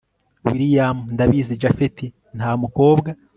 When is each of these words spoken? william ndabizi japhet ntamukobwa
william 0.47 0.97
ndabizi 1.13 1.59
japhet 1.61 1.97
ntamukobwa 2.37 3.09